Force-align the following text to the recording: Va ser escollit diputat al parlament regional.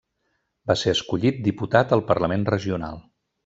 Va 0.71 0.75
ser 0.83 0.93
escollit 0.93 1.39
diputat 1.49 1.95
al 1.99 2.05
parlament 2.11 2.51
regional. 2.53 3.03